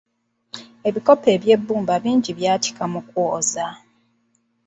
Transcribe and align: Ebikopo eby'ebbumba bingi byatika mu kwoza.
Ebikopo 0.87 1.27
eby'ebbumba 1.35 1.95
bingi 2.03 2.31
byatika 2.37 2.83
mu 2.93 3.01
kwoza. 3.09 3.67